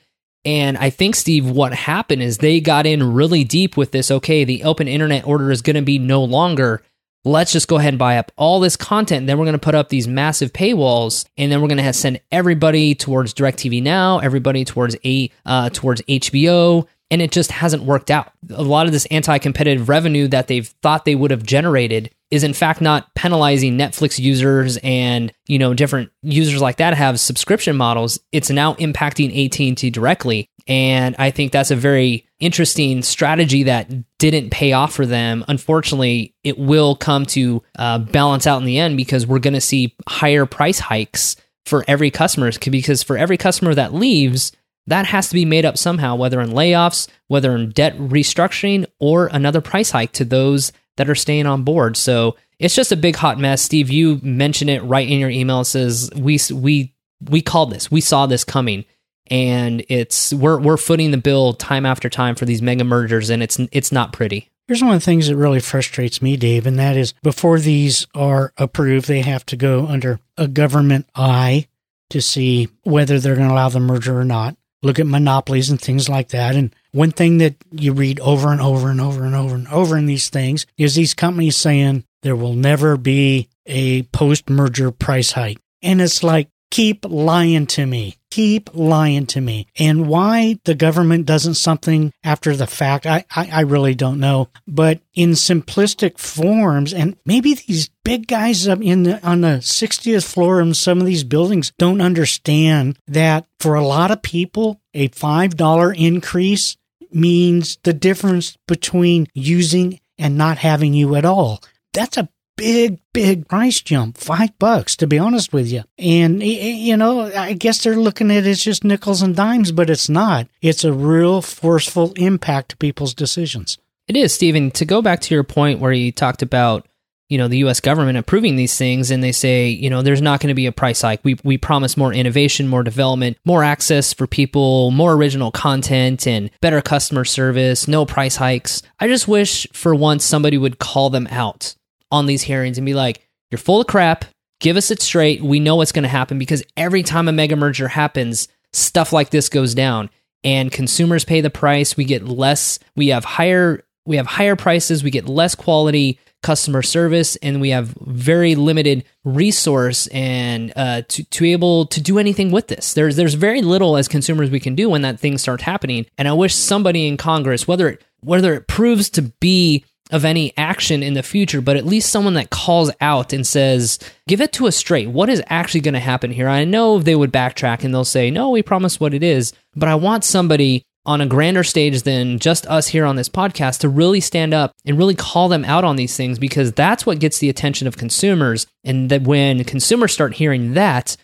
[0.43, 4.09] and I think, Steve, what happened is they got in really deep with this.
[4.09, 6.81] Okay, the open internet order is going to be no longer.
[7.23, 9.27] Let's just go ahead and buy up all this content.
[9.27, 12.19] Then we're going to put up these massive paywalls, and then we're going to send
[12.31, 18.09] everybody towards DirecTV Now, everybody towards a uh, towards HBO, and it just hasn't worked
[18.09, 18.31] out.
[18.49, 22.53] A lot of this anti-competitive revenue that they've thought they would have generated is in
[22.53, 28.19] fact not penalizing Netflix users and, you know, different users like that have subscription models.
[28.31, 30.49] It's now impacting AT&T directly.
[30.67, 35.43] And I think that's a very interesting strategy that didn't pay off for them.
[35.47, 39.61] Unfortunately, it will come to uh, balance out in the end because we're going to
[39.61, 44.51] see higher price hikes for every customer because for every customer that leaves,
[44.87, 49.27] that has to be made up somehow, whether in layoffs, whether in debt restructuring, or
[49.27, 51.97] another price hike to those that are staying on board.
[51.97, 53.63] So it's just a big hot mess.
[53.63, 55.61] Steve, you mentioned it right in your email.
[55.61, 56.93] It says we we
[57.27, 58.85] we called this, we saw this coming,
[59.25, 63.41] and it's we're we're footing the bill time after time for these mega mergers, and
[63.41, 64.47] it's it's not pretty.
[64.67, 68.05] Here's one of the things that really frustrates me, Dave, and that is before these
[68.13, 71.67] are approved, they have to go under a government eye
[72.11, 75.79] to see whether they're going to allow the merger or not look at monopolies and
[75.79, 76.55] things like that.
[76.55, 79.97] And one thing that you read over and over and over and over and over
[79.97, 85.31] in these things is these companies saying there will never be a post merger price
[85.31, 85.59] hike.
[85.81, 88.17] And it's like, keep lying to me.
[88.31, 89.67] Keep lying to me.
[89.77, 94.47] And why the government doesn't something after the fact, I, I, I really don't know.
[94.67, 100.23] But in simplistic forms, and maybe these big guys up in the, on the 60th
[100.23, 105.09] floor in some of these buildings don't understand that for a lot of people, a
[105.09, 106.77] $5 increase
[107.13, 111.61] means the difference between using and not having you at all.
[111.93, 115.83] That's a big, big price jump, five bucks, to be honest with you.
[115.97, 119.89] And, you know, I guess they're looking at it as just nickels and dimes, but
[119.89, 120.47] it's not.
[120.61, 123.77] It's a real forceful impact to people's decisions.
[124.07, 124.71] It is, Stephen.
[124.71, 126.85] To go back to your point where you talked about,
[127.31, 127.79] you know, the U.S.
[127.79, 130.71] government approving these things, and they say, you know, there's not going to be a
[130.73, 131.21] price hike.
[131.23, 136.51] We we promise more innovation, more development, more access for people, more original content, and
[136.59, 137.87] better customer service.
[137.87, 138.81] No price hikes.
[138.99, 141.73] I just wish for once somebody would call them out
[142.11, 144.25] on these hearings and be like, you're full of crap.
[144.59, 145.41] Give us it straight.
[145.41, 149.29] We know what's going to happen because every time a mega merger happens, stuff like
[149.29, 150.09] this goes down
[150.43, 151.95] and consumers pay the price.
[151.95, 156.81] We get less, we have higher, we have higher prices, we get less quality customer
[156.81, 162.51] service, and we have very limited resource and uh, to to able to do anything
[162.51, 162.93] with this.
[162.93, 166.05] There's there's very little as consumers we can do when that thing starts happening.
[166.17, 170.53] And I wish somebody in Congress, whether it whether it proves to be of any
[170.57, 174.51] action in the future, but at least someone that calls out and says, give it
[174.51, 175.09] to us straight.
[175.09, 176.49] What is actually going to happen here?
[176.49, 179.87] I know they would backtrack and they'll say, no, we promise what it is, but
[179.87, 183.89] I want somebody on a grander stage than just us here on this podcast to
[183.89, 187.39] really stand up and really call them out on these things because that's what gets
[187.39, 188.67] the attention of consumers.
[188.83, 191.17] And that when consumers start hearing that,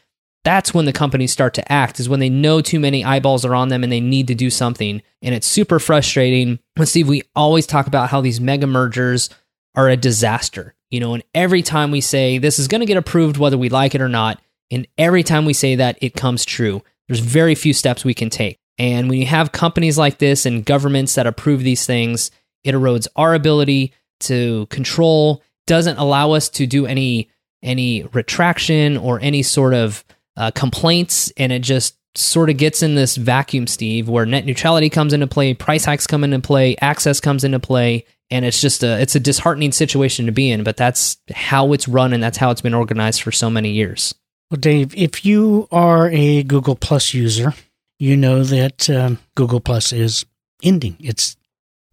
[0.43, 3.55] that's when the companies start to act is when they know too many eyeballs are
[3.55, 5.01] on them and they need to do something.
[5.21, 6.59] And it's super frustrating.
[6.75, 9.29] But steve we always talk about how these mega mergers
[9.75, 12.97] are a disaster you know and every time we say this is going to get
[12.97, 16.45] approved whether we like it or not and every time we say that it comes
[16.45, 16.81] true.
[17.07, 20.65] There's very few steps we can take and when you have companies like this and
[20.65, 22.31] governments that approve these things
[22.63, 27.29] it erodes our ability to control doesn't allow us to do any
[27.63, 30.03] any retraction or any sort of
[30.35, 34.89] uh, complaints, and it just sort of gets in this vacuum, Steve, where net neutrality
[34.89, 38.83] comes into play, price hikes come into play, access comes into play, and it's just
[38.83, 40.63] a it's a disheartening situation to be in.
[40.63, 44.15] But that's how it's run, and that's how it's been organized for so many years.
[44.49, 47.53] Well, Dave, if you are a Google Plus user,
[47.99, 50.25] you know that um, Google Plus is
[50.63, 51.35] ending its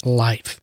[0.05, 0.61] life.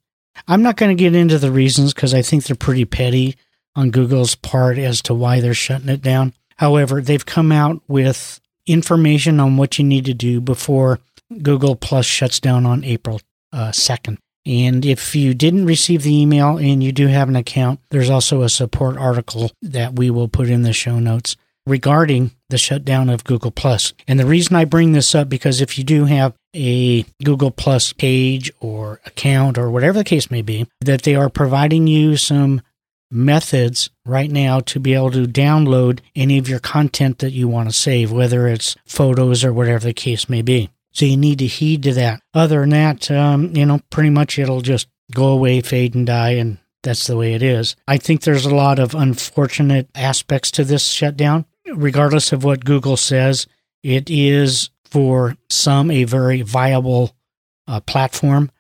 [0.48, 3.36] I'm not going to get into the reasons because I think they're pretty petty
[3.76, 6.34] on Google's part as to why they're shutting it down.
[6.58, 11.00] However, they've come out with information on what you need to do before
[11.42, 14.18] Google Plus shuts down on April uh, 2nd.
[14.46, 18.42] And if you didn't receive the email and you do have an account, there's also
[18.42, 21.36] a support article that we will put in the show notes
[21.68, 23.94] regarding the shutdown of Google Plus.
[24.08, 27.94] And the reason I bring this up because if you do have a Google Plus
[27.94, 32.62] page or account or whatever the case may be, that they are providing you some
[33.10, 37.70] methods right now to be able to download any of your content that you want
[37.70, 40.70] to save, whether it's photos or whatever the case may be.
[40.94, 42.22] So you need to heed to that.
[42.34, 46.32] Other than that, um, you know, pretty much it'll just go away, fade and die,
[46.32, 47.76] and that's the way it is.
[47.88, 51.46] I think there's a lot of unfortunate aspects to this shutdown.
[51.68, 53.48] Regardless of what Google says,
[53.84, 57.16] it is for some a very viable
[57.68, 58.52] uh, platform.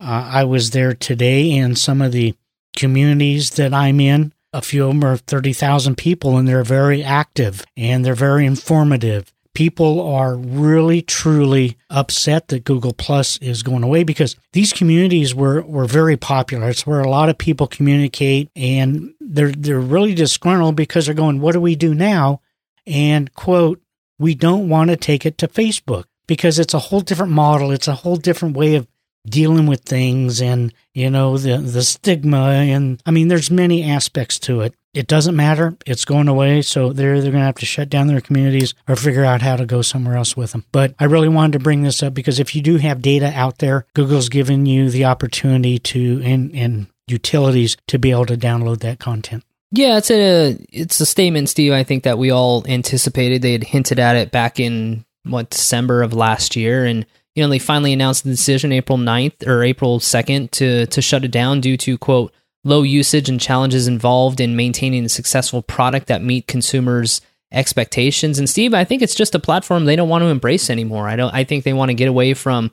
[0.00, 2.34] Uh, I was there today, and some of the
[2.78, 4.32] communities that I'm in.
[4.52, 9.32] A few of them are 30,000 people and they're very active and they're very informative.
[9.58, 15.62] People are really, truly upset that Google Plus is going away because these communities were,
[15.62, 16.68] were very popular.
[16.68, 21.40] It's where a lot of people communicate and they're, they're really disgruntled because they're going,
[21.40, 22.40] what do we do now?
[22.86, 23.82] And quote,
[24.16, 27.72] we don't want to take it to Facebook because it's a whole different model.
[27.72, 28.86] It's a whole different way of
[29.26, 34.38] dealing with things and you know the the stigma and I mean there's many aspects
[34.40, 34.74] to it.
[34.94, 35.76] It doesn't matter.
[35.86, 38.96] It's going away, so they're either going to have to shut down their communities or
[38.96, 40.64] figure out how to go somewhere else with them.
[40.72, 43.58] But I really wanted to bring this up because if you do have data out
[43.58, 48.80] there, Google's given you the opportunity to and and utilities to be able to download
[48.80, 49.44] that content.
[49.70, 51.72] Yeah, it's a it's a statement, Steve.
[51.72, 53.42] I think that we all anticipated.
[53.42, 57.04] They had hinted at it back in what December of last year, and
[57.38, 61.24] you know, they finally announced the decision April 9th or April 2nd to, to shut
[61.24, 62.34] it down due to, quote,
[62.68, 67.20] low usage and challenges involved in maintaining a successful product that meet consumers'
[67.52, 68.38] expectations.
[68.38, 71.08] And Steve, I think it's just a platform they don't want to embrace anymore.
[71.08, 72.70] I don't I think they want to get away from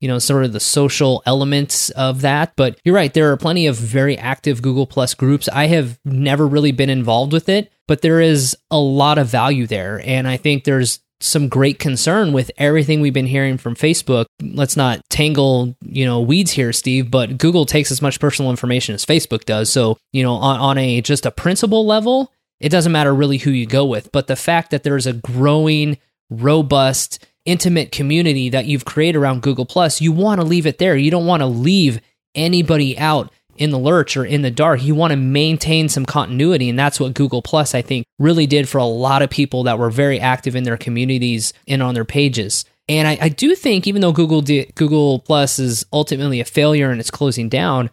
[0.00, 2.52] you know, sort of the social elements of that.
[2.56, 5.48] But you're right, there are plenty of very active Google Plus groups.
[5.48, 9.66] I have never really been involved with it, but there is a lot of value
[9.66, 10.00] there.
[10.04, 14.26] And I think there's some great concern with everything we've been hearing from Facebook.
[14.40, 18.94] Let's not tangle, you know, weeds here, Steve, but Google takes as much personal information
[18.94, 19.70] as Facebook does.
[19.70, 23.50] So, you know, on, on a just a principle level, it doesn't matter really who
[23.50, 24.12] you go with.
[24.12, 25.98] But the fact that there's a growing,
[26.30, 30.96] robust, intimate community that you've created around Google Plus, you want to leave it there.
[30.96, 32.00] You don't want to leave
[32.34, 34.82] anybody out in the lurch or in the dark.
[34.82, 36.68] You want to maintain some continuity.
[36.68, 39.78] And that's what Google Plus, I think, really did for a lot of people that
[39.78, 42.64] were very active in their communities and on their pages.
[42.88, 46.90] And I, I do think, even though Google did, Google Plus is ultimately a failure
[46.90, 47.90] and it's closing down,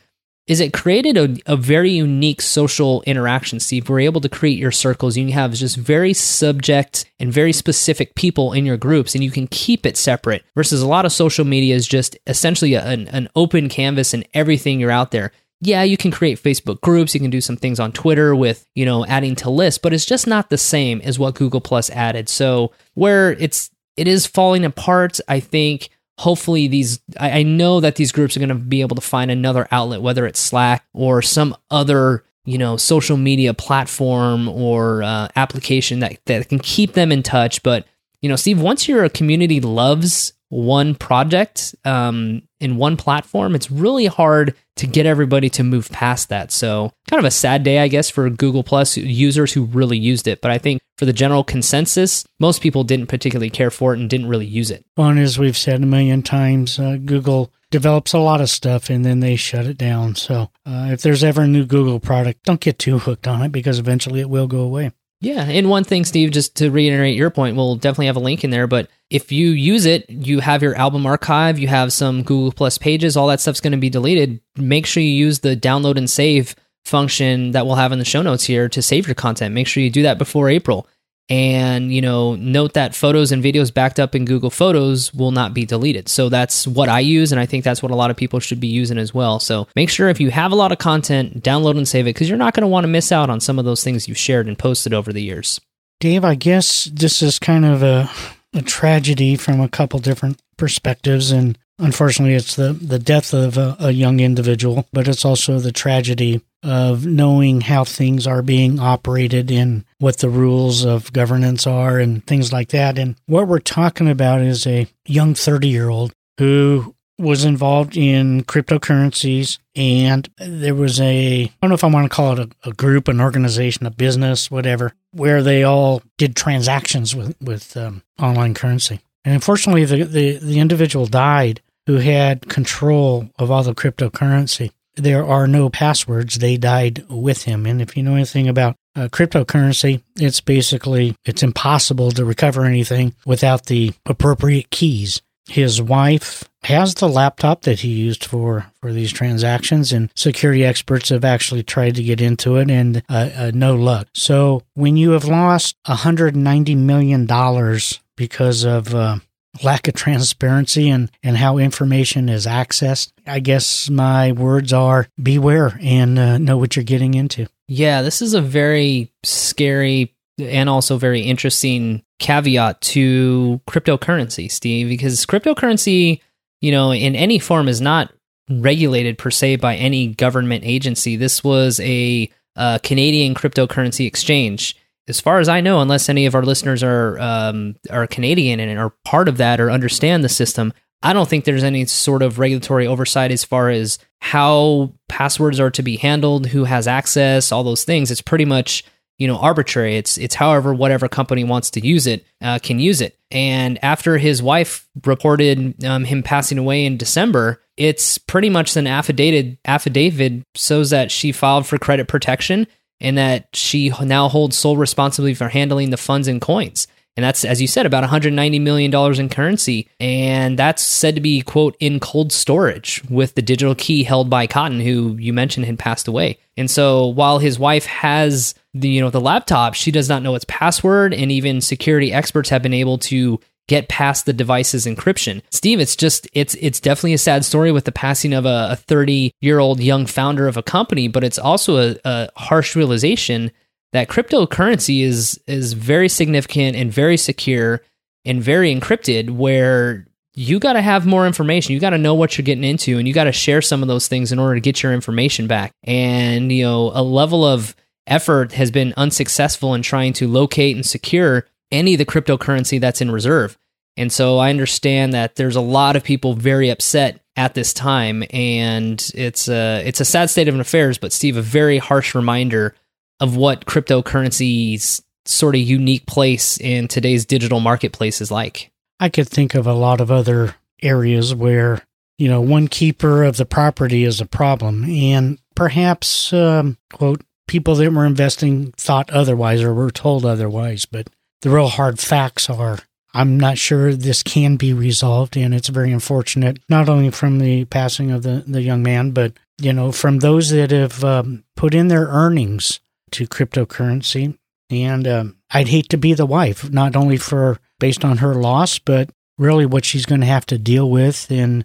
[0.48, 3.90] is it created a, a very unique social interaction, Steve.
[3.90, 5.18] We're able to create your circles.
[5.18, 9.48] You have just very subject and very specific people in your groups, and you can
[9.48, 13.70] keep it separate versus a lot of social media is just essentially an, an open
[13.70, 15.32] canvas and everything you're out there
[15.66, 18.86] yeah, you can create Facebook groups, you can do some things on Twitter with, you
[18.86, 22.30] know, adding to lists, but it's just not the same as what Google Plus added.
[22.30, 27.96] So where it's it is falling apart, I think hopefully these I, I know that
[27.96, 31.56] these groups are gonna be able to find another outlet, whether it's Slack or some
[31.70, 37.24] other you know social media platform or uh, application that, that can keep them in
[37.24, 37.86] touch but
[38.22, 44.06] you know steve once your community loves one project um, in one platform it's really
[44.06, 46.52] hard to get everybody to move past that.
[46.52, 50.28] So, kind of a sad day, I guess, for Google Plus users who really used
[50.28, 50.42] it.
[50.42, 54.10] But I think for the general consensus, most people didn't particularly care for it and
[54.10, 54.86] didn't really use it.
[54.98, 58.90] Well, and as we've said a million times, uh, Google develops a lot of stuff
[58.90, 60.16] and then they shut it down.
[60.16, 63.52] So, uh, if there's ever a new Google product, don't get too hooked on it
[63.52, 64.92] because eventually it will go away.
[65.26, 65.44] Yeah.
[65.44, 68.52] And one thing, Steve, just to reiterate your point, we'll definitely have a link in
[68.52, 68.68] there.
[68.68, 72.78] But if you use it, you have your album archive, you have some Google Plus
[72.78, 74.40] pages, all that stuff's going to be deleted.
[74.56, 78.22] Make sure you use the download and save function that we'll have in the show
[78.22, 79.56] notes here to save your content.
[79.56, 80.88] Make sure you do that before April
[81.30, 85.54] and you know note that photos and videos backed up in google photos will not
[85.54, 86.08] be deleted.
[86.08, 88.60] So that's what i use and i think that's what a lot of people should
[88.60, 89.40] be using as well.
[89.40, 92.30] So make sure if you have a lot of content download and save it because
[92.30, 94.48] you're not going to want to miss out on some of those things you've shared
[94.48, 95.60] and posted over the years.
[96.00, 98.10] Dave i guess this is kind of a,
[98.54, 103.76] a tragedy from a couple different perspectives and unfortunately it's the, the death of a,
[103.80, 109.52] a young individual but it's also the tragedy of knowing how things are being operated
[109.52, 112.98] and what the rules of governance are and things like that.
[112.98, 118.44] And what we're talking about is a young 30 year old who was involved in
[118.44, 122.70] cryptocurrencies and there was a I don't know if I want to call it a,
[122.70, 128.02] a, group, an organization, a business, whatever, where they all did transactions with with um,
[128.20, 129.00] online currency.
[129.24, 135.26] And unfortunately, the, the the individual died who had control of all the cryptocurrency there
[135.26, 136.36] are no passwords.
[136.36, 137.66] They died with him.
[137.66, 143.14] And if you know anything about uh, cryptocurrency, it's basically it's impossible to recover anything
[143.26, 145.22] without the appropriate keys.
[145.48, 151.10] His wife has the laptop that he used for for these transactions, and security experts
[151.10, 154.08] have actually tried to get into it, and uh, uh, no luck.
[154.16, 159.18] So when you have lost 190 million dollars because of uh,
[159.64, 163.12] lack of transparency and, and how information is accessed.
[163.26, 167.48] I guess my words are beware and uh, know what you're getting into.
[167.68, 175.26] Yeah, this is a very scary and also very interesting caveat to cryptocurrency, Steve, because
[175.26, 176.22] cryptocurrency,
[176.62, 178.12] you know, in any form is not
[178.50, 181.16] regulated per se by any government agency.
[181.16, 184.76] This was a, a Canadian cryptocurrency exchange
[185.08, 188.80] as far as I know, unless any of our listeners are um, are Canadian and
[188.80, 192.40] are part of that or understand the system, I don't think there's any sort of
[192.40, 197.64] regulatory oversight as far as how passwords are to be handled, who has access, all
[197.64, 198.10] those things.
[198.10, 198.84] It's pretty much
[199.18, 199.98] you know arbitrary.
[199.98, 203.18] It's it's however whatever company wants to use it uh, can use it.
[203.30, 208.88] And after his wife reported um, him passing away in December, it's pretty much an
[208.88, 212.68] affidavit affidavit shows that she filed for credit protection
[213.00, 216.88] and that she now holds sole responsibility for handling the funds and coins.
[217.18, 219.88] And that's, as you said, about $190 million in currency.
[220.02, 224.48] And that's said to be, quote, in cold storage with the digital key held by
[224.48, 226.40] Cotten, who you mentioned had passed away.
[226.58, 230.36] And so while his wife has the, you know, the laptop, she does not know
[230.36, 231.14] its password.
[231.14, 235.42] And even security experts have been able to get past the device's encryption.
[235.52, 239.32] Steve, it's just it's it's definitely a sad story with the passing of a 30
[239.42, 243.52] year old young founder of a company, but it's also a, a harsh realization
[243.92, 247.82] that cryptocurrency is is very significant and very secure
[248.26, 251.74] and very encrypted where you got to have more information.
[251.74, 253.88] You got to know what you're getting into and you got to share some of
[253.88, 255.72] those things in order to get your information back.
[255.84, 257.74] And, you know, a level of
[258.06, 263.02] effort has been unsuccessful in trying to locate and secure any of the cryptocurrency that's
[263.02, 263.58] in reserve.
[263.98, 268.24] And so I understand that there's a lot of people very upset at this time
[268.30, 272.76] and it's a it's a sad state of affairs, but Steve a very harsh reminder
[273.20, 278.72] of what cryptocurrency's sort of unique place in today's digital marketplace is like.
[279.00, 281.82] I could think of a lot of other areas where,
[282.18, 284.86] you know, one keeper of the property is a problem.
[284.86, 290.86] And perhaps, um, quote, people that were investing thought otherwise or were told otherwise.
[290.86, 291.10] But
[291.46, 292.80] the real hard facts are
[293.14, 295.38] I'm not sure this can be resolved.
[295.38, 299.34] And it's very unfortunate, not only from the passing of the, the young man, but,
[299.62, 302.80] you know, from those that have um, put in their earnings
[303.12, 304.38] to cryptocurrency.
[304.72, 308.80] And um, I'd hate to be the wife, not only for based on her loss,
[308.80, 311.64] but really what she's going to have to deal with in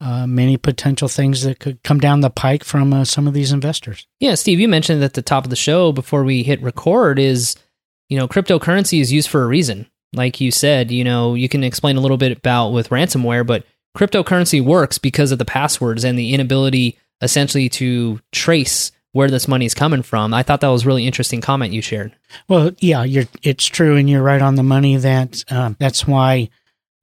[0.00, 3.52] uh, many potential things that could come down the pike from uh, some of these
[3.52, 4.06] investors.
[4.20, 7.56] Yeah, Steve, you mentioned at the top of the show before we hit record is,
[8.08, 9.86] you know, cryptocurrency is used for a reason.
[10.14, 13.64] Like you said, you know, you can explain a little bit about with ransomware, but
[13.96, 19.66] cryptocurrency works because of the passwords and the inability essentially to trace where this money
[19.66, 20.32] is coming from.
[20.32, 22.14] I thought that was really interesting comment you shared.
[22.48, 24.96] Well, yeah, you're it's true, and you're right on the money.
[24.96, 26.50] That um, that's why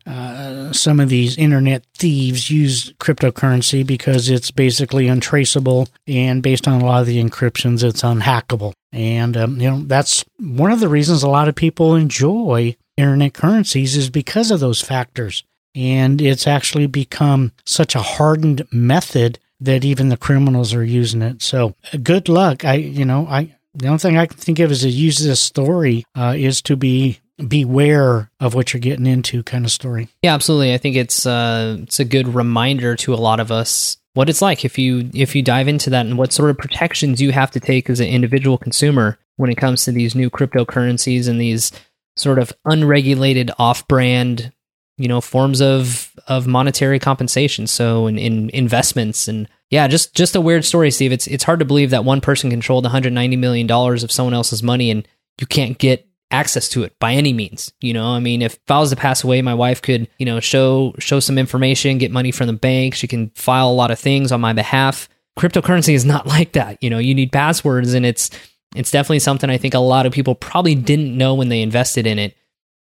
[0.05, 6.81] uh, some of these internet thieves use cryptocurrency because it's basically untraceable, and based on
[6.81, 8.73] a lot of the encryptions, it's unhackable.
[8.91, 13.33] And um, you know that's one of the reasons a lot of people enjoy internet
[13.33, 15.43] currencies is because of those factors.
[15.73, 21.41] And it's actually become such a hardened method that even the criminals are using it.
[21.41, 22.63] So good luck.
[22.63, 25.41] I, you know, I, the only thing I can think of is to use this
[25.41, 30.09] story uh, is to be beware of what you're getting into kind of story.
[30.21, 30.73] Yeah, absolutely.
[30.73, 34.41] I think it's uh, it's a good reminder to a lot of us what it's
[34.41, 37.51] like if you if you dive into that and what sort of protections you have
[37.51, 41.71] to take as an individual consumer when it comes to these new cryptocurrencies and these
[42.15, 44.51] sort of unregulated off-brand
[44.97, 50.35] you know forms of of monetary compensation so in, in investments and yeah just just
[50.35, 53.67] a weird story steve it's it's hard to believe that one person controlled 190 million
[53.67, 55.05] dollars of someone else's money and
[55.39, 58.07] you can't get access to it by any means you know?
[58.07, 61.19] I mean if, i was to pass away my wife could you know show show
[61.19, 62.95] some information get money from the bank.
[62.95, 65.07] She can file a lot of things on my behalf.
[65.37, 66.99] Cryptocurrency is not like that you know?
[66.99, 68.29] You need passwords and it's
[68.75, 72.05] it's definitely something i think a lot of people probably didn't know when they invested
[72.05, 72.35] in it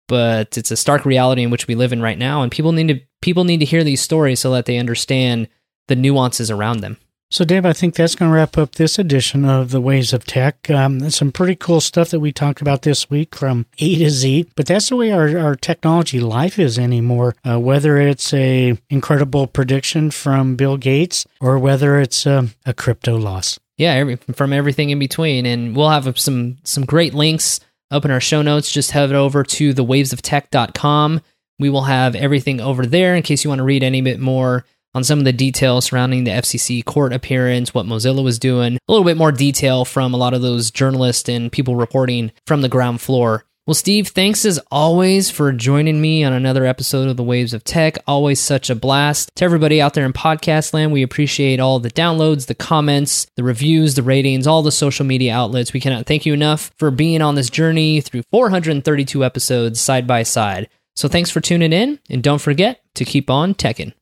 [0.08, 2.88] but it's a stark reality in which we live in right now and people need
[2.88, 5.48] to people need to hear these stories so that they understand
[5.88, 6.96] the nuances around them
[7.30, 10.24] so dave i think that's going to wrap up this edition of the waves of
[10.24, 14.10] tech um, some pretty cool stuff that we talked about this week from a to
[14.10, 18.78] z but that's the way our, our technology life is anymore uh, whether it's a
[18.88, 24.90] incredible prediction from bill gates or whether it's a crypto loss yeah every, from everything
[24.90, 27.60] in between and we'll have some some great links
[27.90, 28.70] up in our show notes.
[28.70, 31.20] Just head over to thewavesoftech.com.
[31.58, 34.64] We will have everything over there in case you want to read any bit more
[34.94, 38.92] on some of the details surrounding the FCC court appearance, what Mozilla was doing, a
[38.92, 42.68] little bit more detail from a lot of those journalists and people reporting from the
[42.68, 43.44] ground floor.
[43.66, 47.62] Well, Steve, thanks as always for joining me on another episode of the Waves of
[47.62, 47.98] Tech.
[48.04, 49.30] Always such a blast.
[49.36, 53.44] To everybody out there in podcast land, we appreciate all the downloads, the comments, the
[53.44, 55.72] reviews, the ratings, all the social media outlets.
[55.72, 60.24] We cannot thank you enough for being on this journey through 432 episodes side by
[60.24, 60.68] side.
[60.96, 63.92] So thanks for tuning in, and don't forget to keep on teching.